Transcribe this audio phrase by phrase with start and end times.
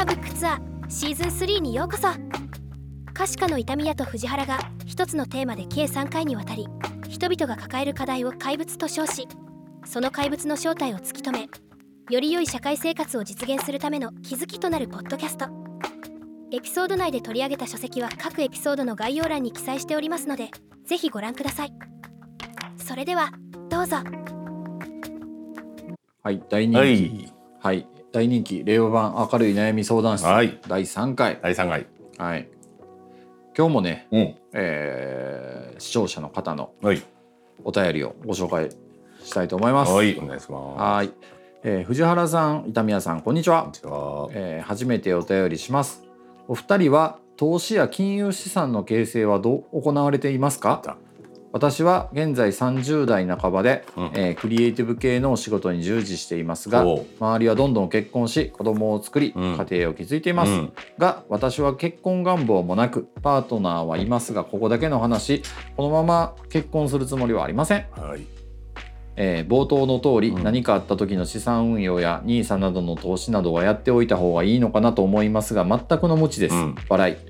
[0.00, 2.08] ターブックツアーシーズン3にようこそ。
[3.12, 6.66] 可視化の痛み屋と藤原が一つのテーマで計3回にわたり
[7.10, 9.28] 人々が抱える課題を怪物と称し
[9.84, 11.48] その怪物の正体を突き止め
[12.08, 15.48] より良い社会生活を実現するための気づきとなるポッドキャスト。
[16.50, 20.48] エピソード内で取り上げた書籍は各エピソードの概要欄に記載しておりますので
[20.86, 21.74] ぜひご覧ください。
[22.78, 23.32] それでは
[23.68, 23.98] どうぞ。
[26.22, 26.76] はい、大人気。
[27.60, 31.38] ははいい、大人気令和版明るい悩み相談室、はい第3回。
[31.42, 31.86] 第3回
[32.18, 32.48] はい。
[33.56, 37.02] 今日もね、うんえー視聴者の方のはい
[37.64, 38.68] お便りをご紹介
[39.22, 39.92] したいと思います。
[39.92, 41.10] はいお願いしますはい。
[41.62, 43.78] えー藤原さん、伊宮さん、こんにちはこんに。
[43.78, 46.02] ちはえー初めてお便りします。
[46.48, 50.80] お二人は投資や金融資産の形成はどう行われていますか？
[50.84, 50.96] た
[51.52, 54.10] 私は現在30代半ばで、うん。
[54.14, 56.84] えークリエイティブ系のお仕事に従事していますが
[57.18, 59.56] 周りはどんどん結婚し子供を作り、うん。
[59.56, 60.72] 家庭を築いています、うん。
[60.98, 65.42] が私は結婚願望もなくパートナーはいますがここだけの話
[65.76, 68.20] このまま結婚するつもりはありません、はい。
[69.16, 70.44] えー冒頭の通り、うん。
[70.44, 76.74] 何かあった時の資産運用や NISA などの投資などはやっておいた方がいいのかなと思いますが全くの無知です、うん。
[76.88, 77.29] 笑い、うん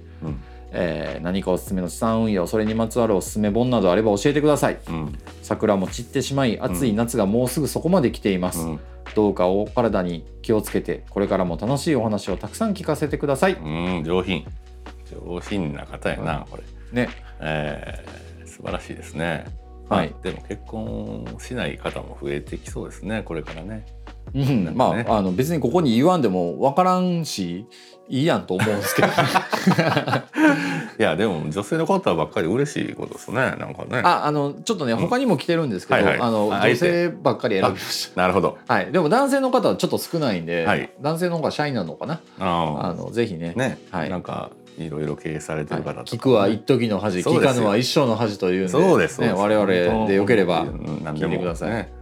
[0.72, 4.78] えー何かおすすめの資産運用それにまつわるおすすめ本などあれば教えてください。
[4.88, 5.18] うん。
[5.42, 8.80] 桜も散ってしまい暑い夏がもうすぐそこまで来ています、うん。
[9.14, 14.44] どうかお体に気をつけてこれからも楽しいお話をたくさん聞かせてください、うん上品。
[15.10, 16.62] 上品な方やなこれ。
[16.92, 17.08] ね。
[17.40, 19.46] えー素晴らしいですね。
[19.88, 20.10] はい。
[20.10, 23.86] まあでも結婚しない方も増えてきそうですねこれからね。
[24.34, 24.64] うん。
[24.64, 27.66] ねまああの別にここに言わんでも分からんし
[28.10, 29.08] いいやんと思うんですけど
[30.98, 34.02] いやでも女性の方ばっかり嬉しいことですねなんかね。
[34.02, 36.20] ああのちょっとね他にも来てるんですけど、はいはい。
[36.20, 38.58] あの女性ばっかり選びましなるほど。
[38.66, 38.90] たはい。
[38.90, 40.90] でも男性の方はちょっと少ないんで、はい。
[41.00, 42.20] 男性の方がシャイなのかな。
[42.40, 43.52] ああのぜひね。
[43.56, 44.10] あね、はい。
[44.10, 49.66] なんかいろいろ経営されてる方とか、聞くは一時の恥聞かぬは一生の恥というそうですね、我々
[50.06, 51.92] でよければ聞いてください、ね。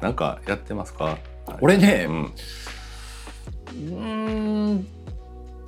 [0.00, 1.18] なんかやってますか？
[1.60, 2.24] 俺ねうん。
[2.24, 4.86] うーん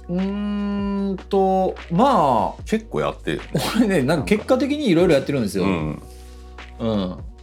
[0.08, 3.36] うーんとまあ結構やってる。
[3.38, 5.64] よね俺ねなんか結果的にいろいろやってるんですよ。
[5.64, 5.90] ううん。
[5.90, 5.98] ん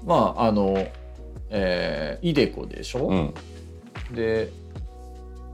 [0.06, 0.88] まああの
[1.50, 3.34] えーイデコでしょ、うん。
[4.14, 4.52] で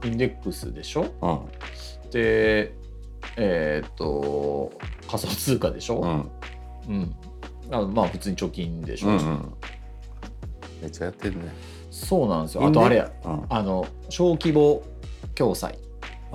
[0.04, 1.06] インデックスでしょ？
[1.22, 2.10] うん。
[2.10, 2.72] で
[3.36, 4.72] えーっと
[5.08, 6.30] 仮想通貨でしょ、うん。
[6.88, 7.14] うん。
[7.70, 9.54] あまあ普通に貯金でしょ、うんうん。
[10.82, 11.52] めっちゃやってるね。
[11.90, 12.66] そうなんですよ。
[12.66, 13.10] あとあれや。
[13.24, 13.46] うん。
[13.48, 14.82] あの小規模
[15.34, 15.78] 共済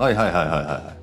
[0.02, 0.96] はいはいはいはいは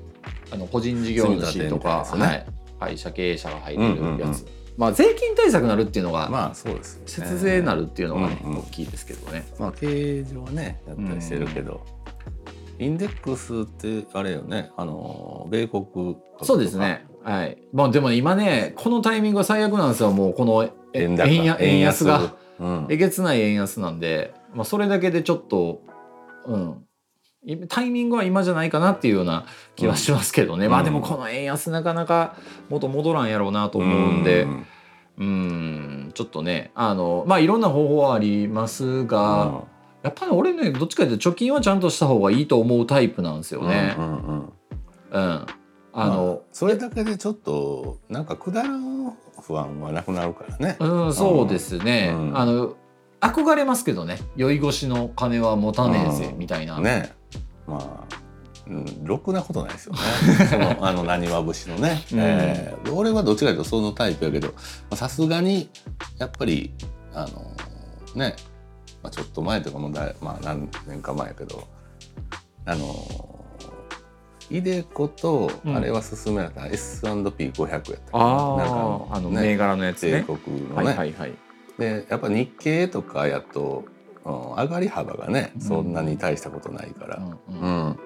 [0.52, 2.46] あの個人事業主とか、積み立てみたいなや
[2.78, 4.34] はい、会社経営者が入れるやつ、うんうんうん。
[4.76, 7.30] まあ税金対策になるっていうのが、いまあそうですよね。
[7.30, 9.46] 節税になるっていうのがね、うんうん大きいですけどね。
[9.58, 11.86] まあ経営上はねやったりしてるけど、
[12.78, 14.70] インデックスってあれよね。
[14.76, 17.06] あの米国そうですね。
[17.24, 17.56] はい。
[17.72, 20.12] まあでもね今ねこのタイミングが最悪なんですよ。
[20.12, 21.16] もうこの円
[21.80, 22.34] 安が。
[22.58, 22.86] うん。
[22.90, 25.80] えげつない円安なんで、まあそれだけでちょっと
[26.46, 26.84] うん。
[27.44, 29.46] いタイミングは今じゃないかなっていうような
[29.76, 30.72] 気はしますけどね、うん。
[30.72, 32.36] まあでもこの円安なかなか
[32.68, 34.44] 元戻らんやろうなと思うんで。
[34.44, 34.66] ん。
[35.18, 36.10] うん。
[36.14, 39.64] ちょっとねあのまあいろんな方法はありますが、
[40.02, 43.94] やっぱり俺ねどっちかというと貯金はちゃんとした方がいいと思うタイプなんですよね。
[43.98, 44.52] うんうんうん。
[45.12, 45.46] うん。
[45.92, 50.76] あの、それだけでちょっとなんかくだらん不安はなくなるからね。
[50.78, 52.12] うん、そうですね。
[52.14, 52.38] うん。
[52.38, 52.76] あの
[53.20, 54.18] 憧れますけどね。
[54.36, 56.80] 酔い越しの金は持たねえぜうんみたいな。
[56.80, 57.12] ね
[57.70, 58.16] まあ、
[58.68, 59.98] うん、ろくなことないですよね。
[60.50, 64.54] そのあのなにわ節のね、うんえー俺はどっちかというとそのタイプやけどま
[64.90, 65.70] あさすがに
[66.18, 66.72] やっぱり
[67.14, 67.28] あの
[68.14, 68.34] ね、
[69.02, 71.68] まあ、ちょっと前とかもだい、まあ、何年か前やけど
[72.66, 73.44] あの
[74.50, 80.24] イデコとうんあれは勧められた S&P500 やったかなあなんかああの銘柄のやつ米ね。
[80.24, 81.32] 国のね、はいはいはい。
[81.78, 83.84] でやっぱ日経とかやと、
[84.24, 87.88] うん、上がり幅がねそんなに大したことないから、うんううん。
[87.88, 87.96] んっ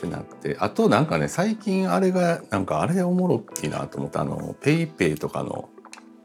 [0.00, 5.68] てなってあとなんかね最近あれがなんかあれおもろいなと思ったあのペイペイとかの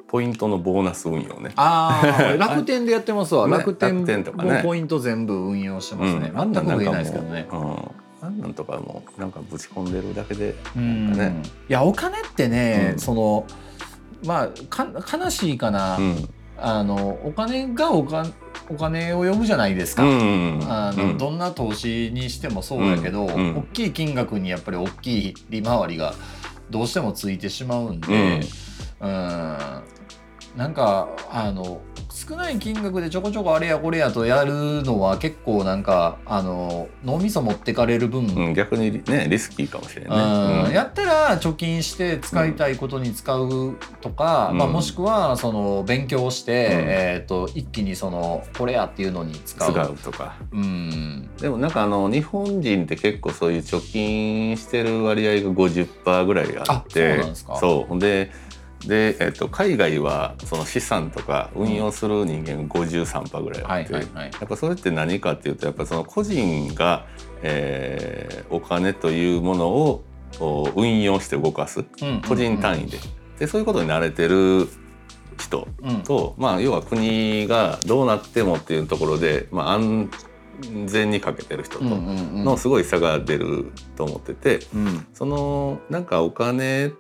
[0.07, 1.51] ポイントのボーナス運用ね。
[1.57, 3.48] ああ 楽天でやってますわ。
[3.48, 4.54] ね楽天とかね。
[4.57, 6.31] もポイント全部運用してますね。
[6.34, 6.54] うん。
[6.54, 7.48] 全く売れないですけどね。
[7.51, 7.92] うん、
[8.22, 13.00] あんなんとかもなんかぶち込んでるだけでうなんかね、いやお金ってね、うん。
[13.00, 13.45] その
[14.25, 14.88] まあか
[15.18, 18.25] 悲しいかな、うんあのお金がおか
[18.69, 20.04] お金を呼ぶじゃないですか。
[20.04, 21.18] うんあのうん。
[21.18, 23.57] どんな投資にしてもそうやけど、うんうん。
[23.57, 26.13] 大きい金額にやっぱり大きい利回りが
[26.69, 28.42] どうしてもついてしまうんで、
[29.00, 29.57] うん
[30.57, 40.65] なんかあの少ない金額でちょこちょこあれやこれやとやるのは結構なんかあの脳みそ持ってかれる分、うん、逆にねリスキーかもしれうなん。
[40.65, 40.74] いね。
[40.74, 44.57] やったら貯金して使いたいことに使うとか、うん。
[44.57, 46.71] まあ、もしくはその勉強して、うん。
[46.88, 49.71] えー、と一気にそのこれやっていうのに使う。
[49.71, 50.38] 使うとか。
[50.51, 51.30] うん。
[51.39, 57.56] でもなんかあの日本人って結構そういう貯金してる割合が50%ぐらいあってあそうなんですか。
[57.57, 58.00] そう。
[58.00, 58.31] で
[58.85, 63.94] で、えっと、海外はその資産とか運用する人間が53%ぐらいあって。
[63.94, 64.01] や
[64.45, 67.06] っぱそれって何かっていうとやっぱその個人が、
[67.41, 70.03] えーお金というものを
[70.39, 71.83] お運用して動かす。
[72.27, 72.97] 個人単位で,、
[73.39, 74.68] でそういうことに慣れてる
[75.39, 76.01] 人うん。
[76.03, 80.09] と、まあ、要は国がどうなってもっていうところで、まあ、安
[80.85, 85.07] 全にかけてる人とのすごい差が出ると思っててうん。
[85.13, 86.91] そのなんかお金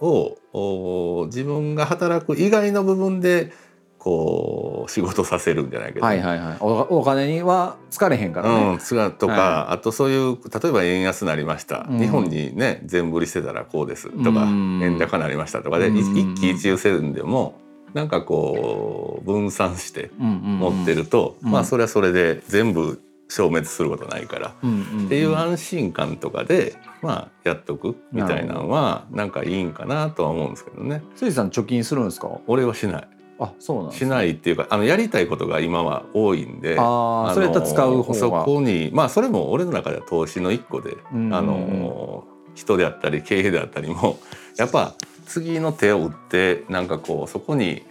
[0.00, 3.52] をお自分が働く以外の部分で
[3.98, 6.56] こう仕事させるんじゃないけど、はいはいはい。
[6.60, 11.98] おお金には疲れへんからね、うん、とか、はあとそういう例えば円安になりました、うん。
[11.98, 14.82] 日本にね全振りしてたらこうですとか、うん。
[14.82, 15.98] 円高になりましたとかで、うん。
[15.98, 17.60] 一喜一憂せんでも
[17.92, 25.06] なんかこう分散して持ってると、うんまあそれはそれで全部消滅することないから、うんうんうん。
[25.06, 31.02] っていう安心感とかでまあやっとくみたいなのはなんかいいんかなとは思うんですけどね。
[31.14, 32.28] せいじさん貯金するんですか？
[32.46, 33.08] 俺はしない。
[33.38, 36.76] あそうなんしないっていうかあのやりたいことが今は多いんで。
[36.78, 38.14] ああのそれやったら使う方が。
[38.14, 41.32] そこにまあそれも俺の中では投資の一個で、うん。
[41.32, 42.24] あの
[42.54, 44.18] 人であったり経営であったりも
[44.58, 44.94] やっぱ
[45.24, 47.82] 次の手を打ってなんかこうそこに、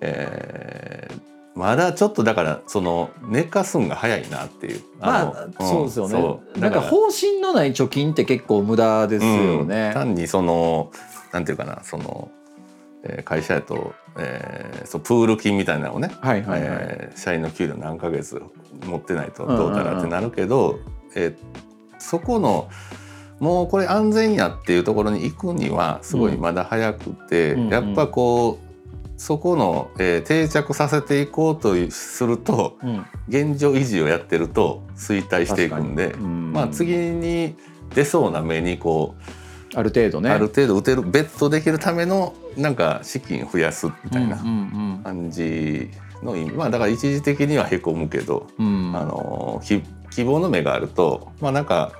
[0.00, 4.82] えーまだちょっとだからその寝かすんが早いなっていう。
[5.00, 6.60] まのあそうですよね。
[6.60, 9.88] なんか方針のない貯金って結構無駄ですよね。
[9.88, 10.92] うん、単にその
[11.32, 12.30] なんていうかなその、
[13.02, 18.42] えー会社やと、えーそうプール金みたいなのをね、はいはいはい、えー社員の給料何ヶ月
[18.84, 20.78] 持ってないとどうたらってなるけど、
[21.14, 21.36] えー
[21.98, 22.68] そこの
[23.40, 27.68] もうこれ安全やっていうところに行くにはすごいまだ早くて、うん。
[27.68, 28.65] やっぱこう
[29.16, 33.06] そこの、えー定着させていこうとするとうん。
[33.28, 36.52] 現状維持をやってると衰退していくんで、うん。
[36.52, 37.56] まあ、次に
[37.94, 39.14] 出そうな目にこ
[39.74, 40.30] う、ある程度ね。
[40.30, 44.52] ある程度打てるベットできるためのなんか資金増やすみたいなうんう
[45.00, 45.90] ん感じ
[46.22, 48.88] の意味、まあだから一時的にはへこむけど、うん。
[48.88, 51.92] うんあのき希望の目があるとまあなんか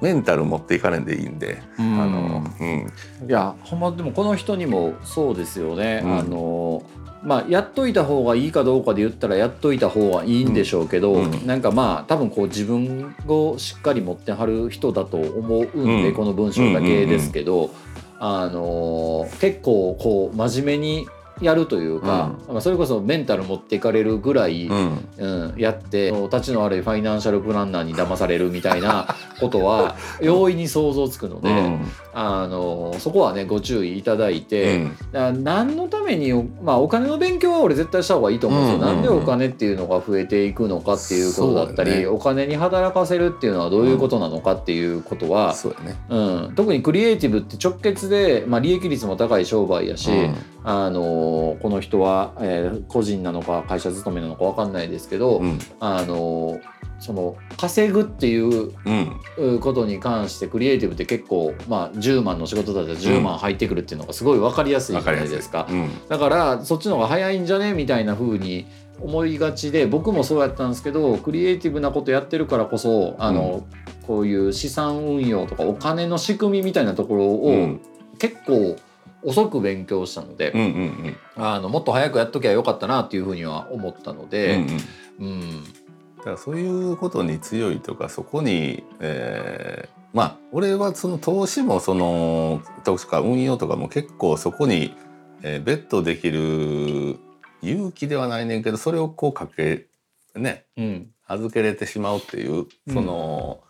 [0.00, 2.00] メンタル持っていかないんでいいんで、うん。
[2.00, 2.92] あのうん。
[3.28, 6.18] いやほんまでもこの人にもそうですよね、うん。
[6.18, 6.82] あの
[7.22, 11.46] まあやっといた方がいいかどうかで言ったらやっといた方がいいんでしょうけど、うん。
[11.46, 16.14] なんかまあ多分こう自分をしっかり持ってはる人だと思うんで、うん。
[16.14, 17.70] この文章だけですけど、
[18.20, 21.08] あの結構こう真面目に
[21.40, 25.08] やるというか、まあそれこそメンタル持っていかれるぐらい、うん。
[25.18, 31.86] うん、やって立ちの悪いファイナンシャルプランナーに騙されるみたいな ことは容易に想像つくので、うん。
[32.14, 35.44] あのそこはねご注意いただいて、うん。
[35.44, 36.32] 何のために、
[36.62, 42.06] まあ、お金の勉強は俺絶対した方がいいと思うんですよ、なんでお金っていうのが増えていくのかっていうことだったり、ね。
[42.06, 45.96] お金に働かせるっていうのはどういうことなのかっていうことは、そうやね。
[46.08, 46.18] う
[46.50, 46.52] ん。
[46.54, 50.34] 特にクリエイティブって直結で、まあ、利益率も高い商売やし、うん。
[50.64, 55.58] あのこの人は、えー個人なのか会社勤めなのか分かんないですけど、うん。
[55.80, 56.58] あの
[57.00, 59.60] その稼ぐっていううん。
[59.60, 65.66] ことに関してクリエイティブって結構、まあ、10万の仕事だったら10万入ってくるっていうのがすごい分かりやすいじゃないですか。
[65.70, 65.90] うん。
[66.08, 68.66] だからそっちの方が早いんじゃねみたいな風に
[69.00, 73.64] 思いがちで僕もそうやったんですけどクリエイティブなことやってるからこそあの、
[74.06, 77.80] こういう資産運用とかお金の仕組みみたいなところをうん。
[78.18, 78.76] 結構
[79.22, 84.66] 遅く勉強したので、うんうんあのもっと早くやっときゃよかったなっていう風には思ったのうんで、うん
[85.20, 85.26] うん。
[85.26, 85.64] うん
[86.18, 94.94] だからそういうことに強いとかそこに、えーまあ俺はその投資もその投資か運用とかも結構そこに、
[95.42, 97.18] えーベットできる
[97.60, 99.86] 勇気ではないねんけどそれをこうかけ
[100.34, 101.10] ねうん。
[101.26, 103.60] 預けれてしまうっていうその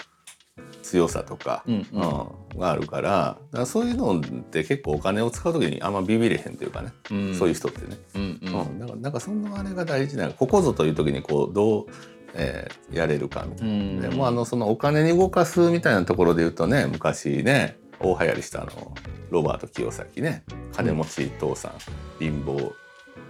[0.83, 2.03] 強さとか、うんうん。
[2.03, 7.35] うんがあるからだからそういうのって結構お金を使う時にあんまビビれへんというかね、うん。
[7.35, 7.97] そういう人ってね。
[8.15, 8.61] うんうん。
[8.61, 11.87] うん、だからなんかそのあれが大事なここぞという時にこうどう、
[12.35, 13.73] えーやれるかみたいな。
[13.73, 14.01] うん。
[14.01, 18.95] でもうあのそのお金に動かすみたいなところで言うとね昔ね大流行りしたあの
[19.31, 20.45] ロバート清崎ね。
[20.73, 21.73] 金持ち父さん、
[22.19, 22.73] 貧乏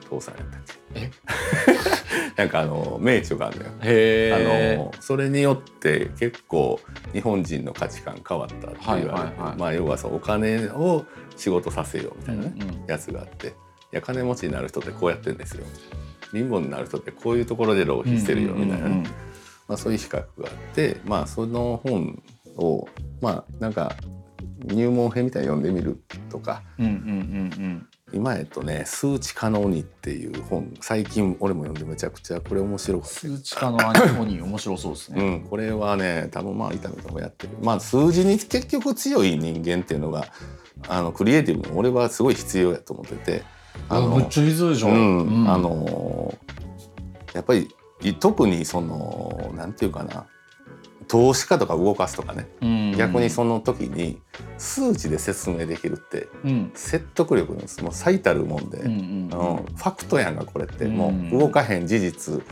[0.08, 0.60] 父さんやったっ
[0.94, 1.00] け。
[1.00, 1.10] え？
[2.36, 3.70] なんかあの名著があるのよ。
[3.82, 4.32] へ
[4.76, 6.78] あのそれによって結構
[7.12, 9.30] 日本人の価値観変わったって言われ。
[9.30, 11.04] て、まあ要はそうお金を
[11.36, 12.84] 仕事させようみたいなね、うんうん。
[12.86, 13.54] やつがあって。
[13.90, 15.64] や金持ちになる人ってこうやってるんですよ
[16.32, 19.04] 貧乏になる人ってこういうところで浪費してるよみたいなね、
[19.66, 22.22] まあ、そういう比較があってまあその本
[22.56, 22.88] を
[23.20, 23.94] まあなんか
[24.64, 26.62] 入門編みたいに読んでみるとか。
[26.78, 27.86] うんうんうんうん。
[28.10, 33.14] 今えっとね「数値可能に」っていう本最近俺も読んでめちゃくちゃこれ面白かった。
[33.14, 35.22] 数値化のアニモニー面白そうですね。
[35.22, 37.52] うん、これはね多分まあ伊丹ともやってる。
[37.62, 40.26] まあ数字に結局強い人間っていうのが
[40.88, 43.42] あのクリエイティブに俺はすごい必要やと思ってて
[43.88, 44.88] あのめっちゃ必要でしょ。
[44.88, 45.50] うん。
[45.50, 46.34] あの
[47.34, 47.68] やっぱり
[48.02, 50.26] い特にそのなんていうかな。
[51.06, 52.92] 投資家とか動かすとかね、うん。
[52.92, 54.20] 逆にその時に
[54.58, 56.70] 数値で説明できるってうん。
[56.74, 59.64] 説得力のもう最たるもんで、うんうんうん。
[59.74, 60.96] ファクトやんがこれって、うん。
[60.96, 62.42] もう動かへん事実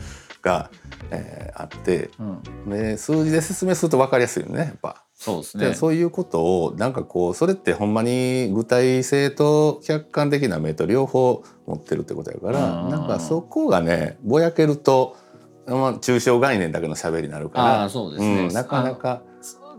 [0.41, 0.71] が、
[1.11, 2.23] えーあってう
[2.67, 2.69] ん。
[2.69, 5.03] で数字で説明すると分かりやすいよねやっぱ。
[5.17, 5.65] そうですね。
[5.69, 15.17] でそういうことをなんかこうそれってほんまに具体性と客観的な目と両方持ってるってことやからうんなんかそこがねぼやけると、
[15.65, 18.45] まあ、抽象概念だけの喋りになるからああそうですね。
[18.45, 19.23] うんなかなか。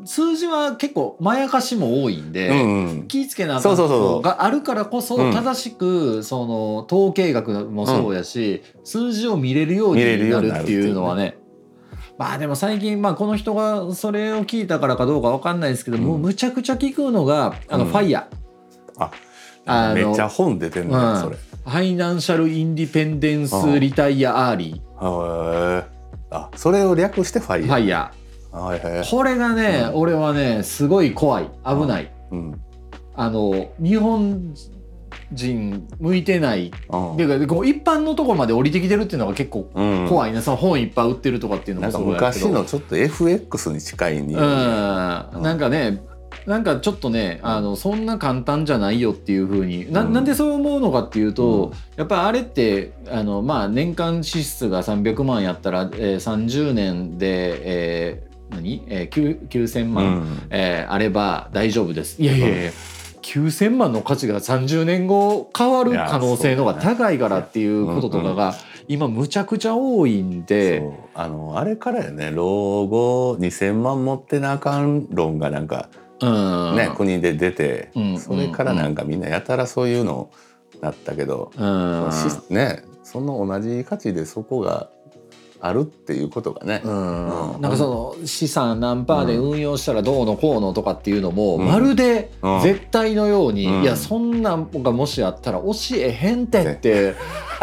[0.04, 2.50] 数字は結構まやかしも多いんで。
[2.50, 11.37] うんうん気ぃつけなあかんそうそうそうそうがあるからこそうん正しくその統計学もそうやし、数字を見れるように見れるよなるっていうのはね
[12.18, 16.04] まあでも最近、まあ、この人がそれを聞いたからかどうかわかんないですけど、うん。
[16.04, 17.90] もうむちゃくちゃ聞くのがあの、うん。
[17.90, 18.28] ファイヤ
[18.98, 19.10] あ
[19.64, 21.14] あのめっちゃ本出てんのうん。
[21.14, 21.36] よそれ。
[21.36, 25.84] ーFinancial Independence Retire Early へえ
[26.30, 27.68] あそれを略してファーイヤー。
[27.68, 27.88] ファイ
[28.96, 29.10] ヤー。
[29.10, 30.00] これがね、うん。
[30.00, 31.50] 俺はねすごい怖い。
[31.64, 32.10] 危ない。
[32.32, 32.60] うん。
[33.14, 34.54] あの日本
[35.32, 36.70] 人向いてない。
[36.90, 40.06] うんていうかこう一般のところまで降りてきてるっていうのが結構うん。
[40.08, 42.48] 怖いね、その本いっぱい売ってるとかっていうのもそうやけど。
[42.48, 44.40] 昔のちょっと FX に近いに、うん。
[44.40, 46.02] なんかね
[46.46, 49.90] なんかちょっとねあのそんな簡単じゃないよっていうふうに。
[49.92, 50.12] なうん。
[50.12, 51.72] なんでそう思うのかっていうと、うん。
[51.96, 60.42] やっぱりあれってあの、まあ、年間支出が300万やったら、えー、30年で、えー何、えー、9 9000う万、ん。
[60.50, 62.22] えーあれば大丈夫です。
[62.22, 62.70] いやいやいや、
[63.28, 68.54] 9,000万の価値が30年後変わる可能性の方が高いからっていうこととかが
[68.88, 70.92] 今むちゃくちゃ多いんで、そう。
[71.12, 72.30] あのあれからやね。
[72.30, 76.76] 老後2,000万持ってなあかん論がなんかうん。
[76.76, 78.18] ね、国で出て、うん。
[78.18, 80.30] それからなんかみんなやたらそういうの
[80.80, 82.10] なったけど、うん。
[82.10, 84.88] しねその同じ価値でそこが
[85.60, 87.54] あるっていうことがね、うん。
[87.54, 87.60] うん。
[87.60, 91.66] なんかその資産何パーで運用したらどうのこうのとかっていうのもうん。
[91.66, 92.60] まるでうん。
[92.60, 93.82] 絶対のように、うん。
[93.82, 97.14] いやそんなんがもしあったら教えへんてって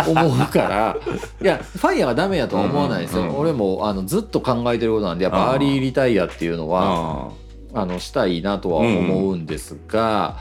[0.08, 0.98] 思うから。
[1.42, 7.30] いやファイヤーはダメやとは思わないですよ、うんうん俺もあのずっと考えてることなんでやっぱアーリーリタイアっていうのは、
[7.74, 10.38] ああのしたいなとは思うんですが、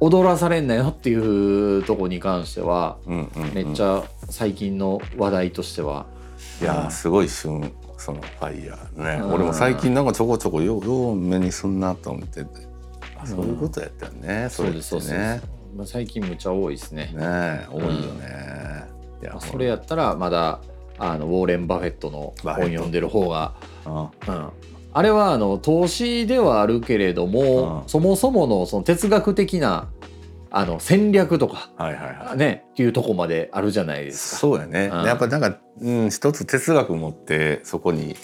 [0.00, 2.96] 踊らされんなよっていうとこに関しては
[3.54, 6.06] めっちゃ最近の話題としては、
[6.60, 9.34] いやすごい旬そのファイヤーね、うん。
[9.34, 12.68] 俺も最近なんかちょこちょこよう目にすんなと思ってて。
[13.20, 15.40] あそういうことやったよね、それですね。
[15.76, 17.12] まあ、最近むちゃ多いですね。
[17.14, 18.84] ね多いよね、
[19.20, 20.60] いやまあそれやったらまだ
[20.98, 23.54] あのウォーレン・バフェットの本読んでる方が、
[23.84, 24.48] あうん、
[24.92, 27.88] あれはあの投資ではあるけれども、うん。
[27.88, 29.88] そもそものその哲学的な
[30.50, 32.36] あの戦略とか、はいはいはい。
[32.36, 34.36] ねっていうとこまであるじゃないですか。
[34.38, 35.04] そうやね、うん。
[35.04, 38.16] やっぱなんか、うん、一つ哲学持ってそこに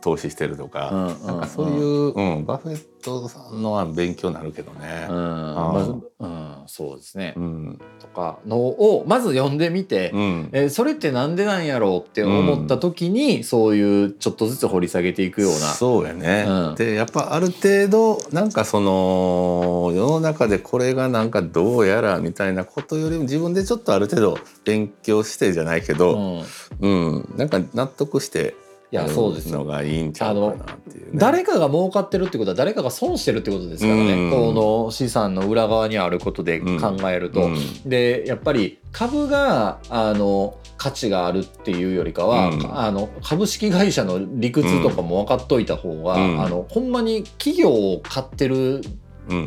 [0.00, 1.40] 投資してるとか、うんうんなん。
[1.40, 5.06] かそういう、うん、バフェットさんのは勉強になるけどね。
[5.08, 7.80] うん、まずうん、そうですね、うん。
[7.98, 10.48] とかのをまず読んでみて、うん。
[10.52, 15.58] えーそれってなんでなんやろうって思った時に、そういうちょっとずつ掘り下げていくような。
[15.58, 16.74] そうやね、うん。
[16.76, 26.44] でやっぱある程度なんかその世の中でこれがなんかどうやらみたいなことよりも自分でちょっとある程度勉強してじゃないけうど、ん。
[26.80, 27.34] うん。
[27.36, 29.58] なんか納得していややるそうですよ。
[29.60, 31.10] のがいいんちゃうかなっていうね。
[31.14, 34.30] 誰かが儲かってるってことは誰かが損してるってことですからね、うん。
[34.30, 34.52] こ
[34.86, 37.44] の資産の裏側にあることで考えると。
[37.44, 37.56] うん。
[37.88, 42.78] でやっぱり株があの価値があるっていうよりかは、うん。
[42.78, 46.40] あの株式会社の理屈とかも分かっといた方が、うん。
[46.42, 48.82] あのほんまに企業を買ってるうん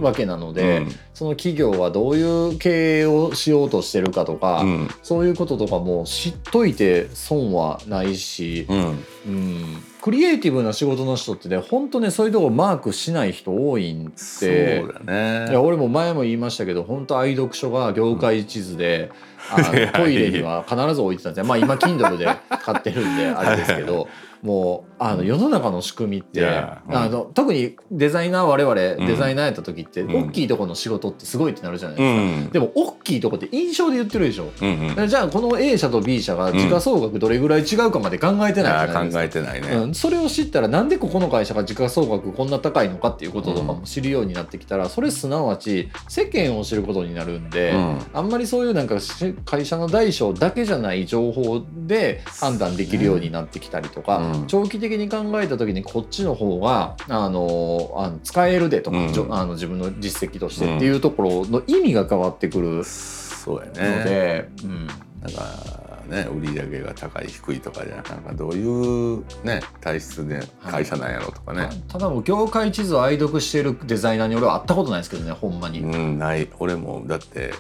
[0.02, 0.92] わけなので、うん。
[1.14, 4.90] その企業はどういう経営をしようとしてるかとか、うん。
[5.02, 9.06] そういうこととかも知っといて損はないし、うん。
[9.26, 15.48] うん、クリエイティブな仕事の人ってね本当ねそういうとこマークしない人多いんそうでだね。
[15.50, 19.12] いや俺も前も言いましたけど本当愛読書が業界地図で、
[19.50, 21.46] あの トイレには必ず置いてたんですよ。
[21.46, 24.10] まあ今 Kindle で買ってるんであれですけど
[24.44, 30.28] もうあの世の中の仕組みって、あの特にデザイナー我々んデザイナーやった時って、うん。
[30.28, 32.22] 大きいところの仕事ってすごいってなるじゃないですか。
[32.22, 32.50] うん。
[32.50, 34.46] でも大きいとこって印象で言ってるでしょ。
[34.46, 39.22] うじゃあこの A 社と B 社が時価総額どれぐらい違うかまで考えてないじゃないですか。
[39.22, 48.00] 考えてないね、うん、それを知ったらなんでここの会社が時価総額こんな高いのかっていうこととかも知るようになってきたら、それすなわち世間を知ることになるんで、うん。
[48.14, 54.48] あんまりそういうなんかし会社の大小だけじゃない情報で判断できるようになってきたりとか、うん。
[54.48, 59.34] 長期的に考えた時にこっちの方があのあの使えるでとか、うん。
[59.34, 64.04] あの自分の実績としてっていうところの意味が変わってくるのそうやね。
[64.04, 64.88] で、うん。
[65.22, 75.80] なんかね売り上げが高い低いとかじゃなくてどういうね体質で会社なんやろとかね、ただもう業界地図を愛読しているデザイナーに俺は会ったことないですけどねほんまに。
[75.82, 76.50] うんない。
[76.60, 77.54] 俺もだって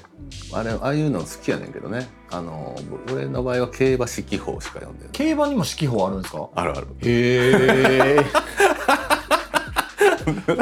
[0.53, 2.07] あれああいうの好きやねんけどね。
[2.31, 2.75] あの
[3.11, 5.13] 俺の場合は競馬四季報しか読んでない。
[5.13, 6.49] 競馬にも四季報あるんですか？
[6.55, 8.25] あるある、へえ。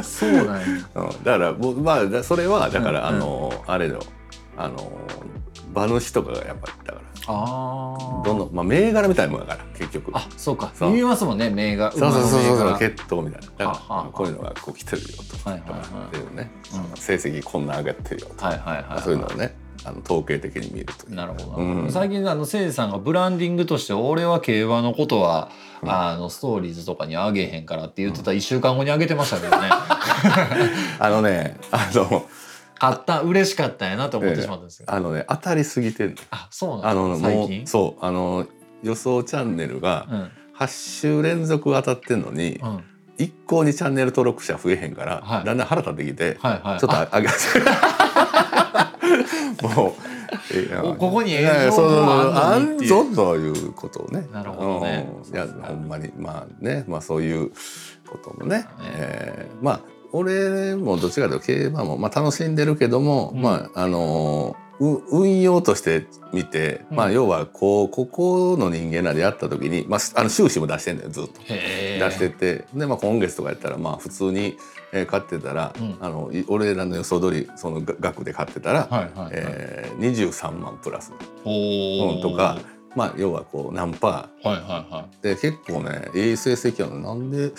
[0.04, 0.66] そうなんや。
[0.96, 4.00] うん、だからまあだそれはだから、うんあのあれの
[4.58, 4.92] あの
[5.74, 6.68] 馬主とかがやっぱ
[7.28, 10.12] あどんどん、まあ、銘柄みたいなもんだから結局。
[10.14, 10.72] あそうか。
[10.74, 10.92] そう。
[10.92, 11.92] 言いますもんね銘柄。
[11.92, 13.48] そうそうそうそうそ血統みたいな。
[13.58, 15.80] だからこういうのがこう来てるよとかはいはいはい。
[16.08, 16.98] っていうね、うん。
[16.98, 19.02] 成績こんな上がってるよとか、柄はいはいはい。
[19.02, 21.92] そういうのをねあの統計的に見るとなるほど、うん。
[21.92, 25.50] 最近あのせいじさんがブランディングとして俺は競馬のことは、
[25.82, 25.92] うん。
[25.92, 29.70] あのストーリーズとかにあげへんからって言ってた1週間後にあげてましたけどね。
[31.00, 32.26] あのねあの
[32.82, 36.16] 買った嬉しかったんやなと思ってしまったんですけど、あのね当たりすぎてんの。
[36.32, 37.68] あそうなんですか最近？
[37.68, 38.48] そうあの
[38.82, 40.32] 予想チャンネルがうん。
[40.58, 42.84] 8週連続当たってんのに、うん。
[43.18, 45.44] 一向にチャンネル登録者増えへんから、はい。
[45.44, 46.80] だんだん腹立ってきて、はいはい。
[46.80, 47.28] ちょっと上げ
[49.76, 49.94] もう
[50.54, 54.28] えいやおここに映像そうもああんぞということをね。
[54.32, 55.08] なるほどね。
[55.28, 55.34] うん。
[55.34, 56.12] いやほんまに。
[56.18, 57.52] まあねまあそういう
[58.08, 58.68] こともね、ね。
[58.96, 59.82] えーまあ
[60.14, 63.42] 俺もどっちかというと競馬も、まあ、楽しんでるけども、うん。
[63.42, 66.98] まああのう運用として見て、うん。
[66.98, 71.42] まあ要はこうここの人間らでやった時に、まあ、あの収支も出してんだよずっと。
[71.46, 72.66] へ出してて。
[72.74, 74.58] で、まあ、今月とかやったらまあ普通に、
[74.94, 75.98] えー買ってたら、うん。
[76.02, 81.14] あのい俺らの予想通りそのが額で買ってたら、はいはいはい、えー、23万プラス、
[81.46, 82.60] おうとか、
[82.96, 84.08] まあ、要はこう何パ。
[84.08, 87.52] はいはいはーで結構ねいい成績やのなんでい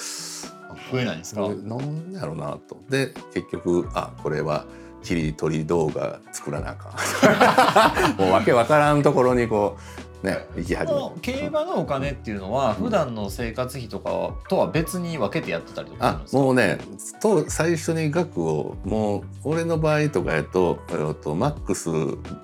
[0.92, 1.40] 増えないんですか？
[1.48, 2.76] なんやろうなと。
[2.90, 4.64] で結局あこれは
[5.02, 8.16] 切り取り動画作らなあかん。
[8.22, 11.00] もうわけわからんところにこうね行き始め。
[11.20, 16.78] 競馬のお金っていうのは普段の生活費とかとは別に分けてやってたりとかあもうね
[17.20, 20.78] と最初に額をもう俺の場合とかやと
[21.22, 21.90] とマックス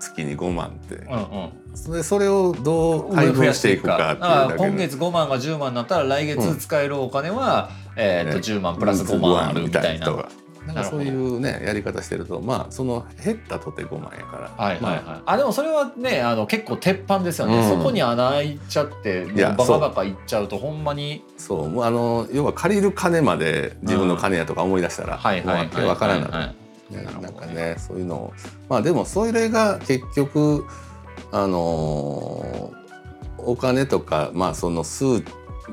[0.01, 0.95] 月に5万って。
[0.97, 1.51] うんうん。
[1.75, 4.69] それそれをどう配分していくかっていうだけで。
[4.69, 10.29] 今月5万が10万になったら来月使えるお金は、えー、とね10万プラス5万あるみたいな。
[10.69, 14.51] なんかそういうねやり方してるとまあその減ったとて5万やから。
[14.51, 17.69] はいはいはい、まああでもそれはねあの結構鉄板ですよね、うん。
[17.69, 21.25] そこに穴開いちゃってバカバカいっちゃうとほんまに。
[21.37, 21.69] そう。
[21.69, 26.45] もうあの要は借りる金まで自分の金やとか思い出したらはいはいわからんなは
[26.91, 27.07] いね。
[27.21, 28.33] なんかねそういうのを。
[28.69, 30.67] まあでもそれが結局
[31.33, 32.79] あのー
[33.41, 35.23] お金とかまあその数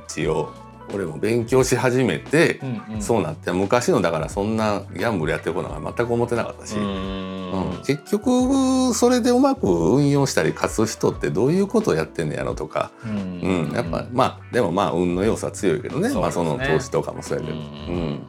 [0.08, 0.52] 値を
[0.94, 3.02] 俺も勉強し始めて、うんうん。
[3.02, 7.82] そうなって昔のだからそんなギャンブルやってることなんか全く思ってなかったし、ううん。
[7.86, 13.68] 結局それでうまく運用したり勝つ人ってどういうことをやってんのやろとか、うん。
[13.68, 13.72] うん。
[13.74, 16.10] やっぱまあでもまあ運の要素は強いけどね。
[16.10, 16.16] ね。
[16.16, 17.58] まあ、その投資とかもそうやけど。
[17.58, 18.28] うん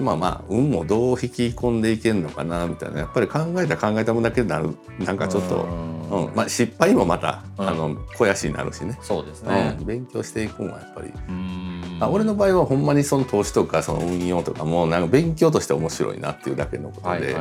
[0.00, 3.00] まあまあ運もどう引き込んでいけるのかなみたいな。
[3.00, 5.66] やっぱり考えたら考えた分だけになるなんかちょっと、
[6.10, 6.26] うん。
[6.26, 7.68] うんまあ、失敗もまた、うん。
[7.68, 9.76] あの肥やしになるしね、そうですね。
[9.78, 11.98] うん、勉強していくのはやっぱり、うん。
[12.00, 17.34] あ俺の場合はほんまにその投資とかその運用とかもなんか勉強として面白いなっていうだけのことはいで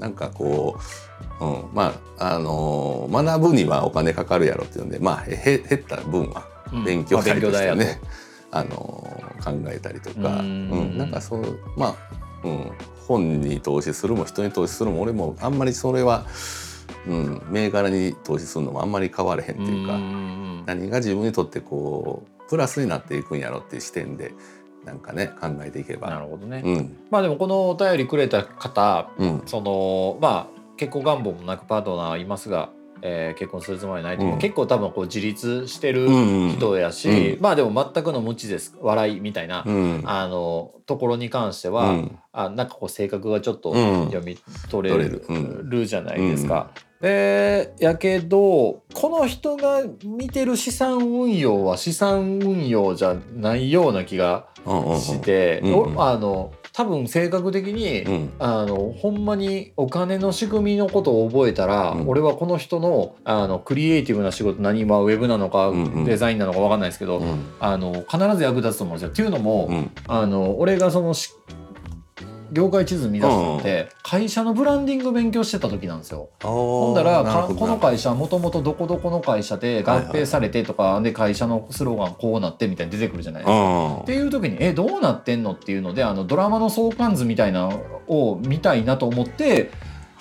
[0.00, 0.78] なんかこ
[1.40, 6.84] う、うん、まああのー学ぶにはお金かかるやろっていうんでまあへ減った分はうん。
[6.84, 8.00] 勉強したりとしてまあ勉強代やね、
[8.50, 10.98] あのー考えたりとか、ううんん。
[10.98, 11.94] なんかそうまあ、
[12.42, 12.70] うん、
[13.06, 16.26] 本に投資するも人に投資するも俺もあんまりそれは、
[17.06, 24.32] うん、銘柄に投資するのもあんまり変われへんっていうか、ん何が自分にとってこうプラスになっていくんやろっていう視点で
[24.84, 26.10] なんかね考えていけば。
[26.10, 26.96] なるほどね、うん。
[27.10, 29.42] まあでもこのお便りくれた方うん。
[29.46, 32.70] そのまあ結婚願望もなくパートナーいますが
[33.02, 34.40] えー結婚するつもりはないというか、うん。
[34.40, 37.42] 結構多分こう自立してるうん人やし、うん。
[37.42, 40.02] まあでも全くの無知です笑いみたいな、うん。
[40.04, 42.18] あのところに関しては、うん。
[42.32, 44.06] あなんかこう性格がちょっとうん。
[44.06, 44.38] 読み
[44.70, 45.22] 取れる,、
[45.64, 45.86] る。
[45.86, 46.70] じゃないですか。
[47.00, 55.00] でやけどこの人が見てる資産運用は資産運用じゃないような気がうんうんうん。
[55.00, 55.62] して、
[55.96, 58.32] あの多分性格的に、うん。
[58.38, 62.08] あのほんまにお金の仕組みのことを覚えたら、うん。
[62.08, 66.04] 俺はこの人のあのクリエイティブな仕事何まあウェブなのか、うんうん。
[66.04, 67.46] デザインなのかわかんないですけど、うん。
[67.60, 69.08] あの必ず役立つと思うんですよ。
[69.10, 69.90] っていうのも、うん。
[70.08, 71.30] あの俺がそのし
[72.52, 76.28] 業界地図見出したのって、会社のブランディング勉強してた時なんですよ。
[76.42, 83.54] ほほんだらかこの会社はもともとどこどこの会社で合併されてとか、で会社のスローガンこうなってみたいに出てくるじゃないですか。
[83.54, 89.70] うんっていう時にえどうなってんのっていうのであのドラマの相関図みたいなのを見たいなと思って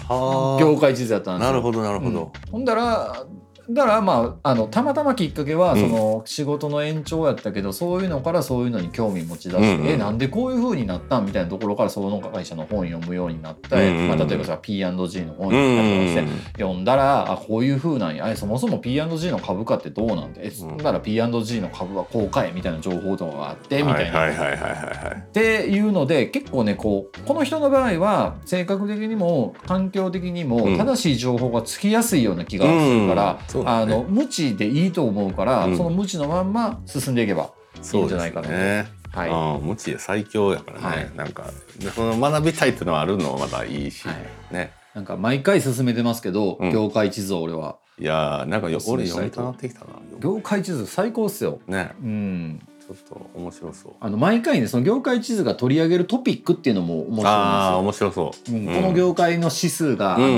[0.07, 1.51] はあ業界地図やったんですよ。
[1.51, 3.25] なるほどなるほど、うんほんだら
[3.69, 5.81] だからまああのたまたまきっかけはうん。
[5.81, 9.87] その仕事の延長やったけど、そういうのからそういうのに興味持ち出して、うんうん。
[9.87, 14.07] えなんでこういう風になったんみたいなところからその会社の本読むようになった、うんうん。
[14.09, 14.85] まあ、例えばさ P&G
[15.25, 18.29] の本うん読んだして、読んだらあこういう風なんや。
[18.29, 20.77] えそもそも P&G の株価ってどうなんでえそん。
[20.77, 24.19] なら P&G の株はこう買えみたいな情報とかがあってみたいな。
[24.19, 25.23] はいはいはいはいはいはい。
[25.27, 30.77] っていうので結構ねこうこの人の場合は性格的にも環境的にもうん。
[30.77, 33.69] 正しい情報がつきやすいような気がするから、ね。
[33.69, 35.77] あの無知でいいと思うから、うん。
[35.77, 38.53] その無知のまんま進んでいけばいいんじゃないかなと。
[38.53, 38.87] ね。
[39.11, 39.29] はい。
[39.29, 41.11] うん、無知で最強やからね、はい。
[41.15, 41.45] なんか
[41.79, 44.53] でその学びたいっていうのはあるのもまたいいし、はい。
[44.53, 44.71] ね。
[44.93, 46.71] なんか毎回進めてますけど、うん。
[46.71, 47.77] 業界地図を俺は。
[47.97, 49.87] いやーなんかよ俺読みたなってきたな。
[50.19, 51.59] 業界地図最高っすよ。
[51.65, 51.91] ね。
[52.03, 53.93] うん、ちょっと面白そう。
[54.01, 57.25] あの毎回ねその業界地図が取り上げるトピックっていうのも面白い。
[57.27, 58.65] ああー面白そう、うん。
[58.65, 60.31] この業界の指数が、うんうん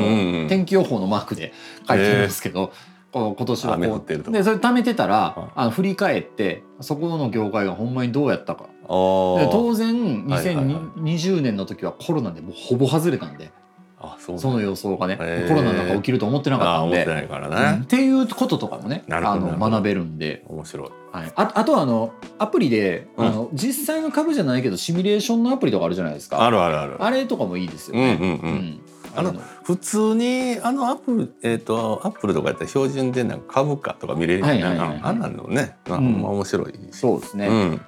[0.43, 0.47] うん。
[0.49, 1.51] 天気予報のマークで
[1.87, 2.71] 書いてるんですけど、
[3.17, 4.37] こう今年は雨こってるとか。
[4.37, 8.69] でそれ貯めてたら、はいあの振り返ってそこの業界がほんまにどうやったか。
[8.87, 9.39] あー。
[9.39, 10.65] で当然はいはいはい。
[10.65, 13.51] 2020年の時はコロナでもうほぼ外れたんで。
[13.99, 15.47] あそうその予想がね、へー。
[15.47, 17.05] コロナなんか起きると思ってなかったん思って。
[17.05, 17.83] ないからね、うん。
[17.83, 19.69] っていうこととかもねあなるほどなるほど。
[19.69, 20.89] の学べるんで、面白い。
[21.11, 23.25] はい、ああとはあのアプリで、うん。
[23.25, 26.45] あの実際の株じゃないけどシミュレーションのアプリとかあるじゃないですか。
[26.45, 27.03] あるあるある。
[27.03, 28.19] あれとかもいいですよね。
[28.21, 28.39] うんうん。
[28.39, 28.81] うん
[29.17, 34.99] あの普通にあのアップルえっ、とアップルとかやったら標準でなんか株価とか見れるやんはいはいはいはい。
[35.03, 36.23] あんなんのね、まあ、うん。
[36.23, 36.79] 面白いし。
[36.91, 37.81] そうですね、うん。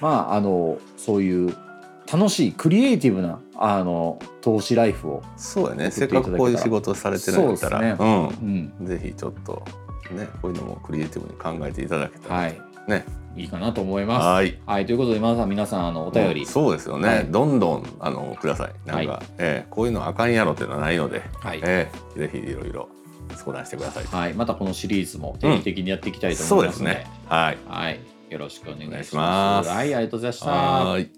[0.00, 1.56] まああのそういう
[2.12, 5.90] 楽しいクリエイティブなあの投資ライフを、そうやね。
[5.90, 7.96] せっかくこういう仕事されてるんやったら。
[7.96, 8.72] そうですうん。
[8.80, 8.86] うん。
[8.86, 9.62] ぜひちょっと
[10.14, 13.04] ねこういうのもクリエイティブに考えていただけたら、はい、ね
[13.36, 14.26] いいかなと思います。
[14.26, 14.58] はい。
[14.66, 17.26] はい、ということで皆さん皆さんあのお便り、そうですよね、はい。
[17.26, 18.88] どんどんあのください。
[18.88, 21.60] なんか、はいえーこういうのあかんやろっていうのはないので、はい。
[21.62, 22.88] えーぜひいろいろ
[23.36, 27.06] 相談してください、はい、またこのシリーズも定期的にやっていきたいとそうで思いますすので、ね。
[27.28, 27.58] はい。
[27.68, 29.70] はい、よろしくお願いします。
[29.70, 30.50] はい、ありがとうございました。
[30.50, 31.10] はーい。